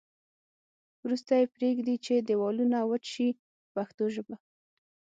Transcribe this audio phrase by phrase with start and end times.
[1.03, 3.41] وروسته یې پرېږدي چې دېوالونه وچ شي په
[3.75, 4.35] پښتو ژبه.